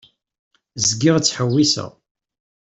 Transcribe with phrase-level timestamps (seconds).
[0.89, 1.91] Zgiɣ ttḥewwiseɣ.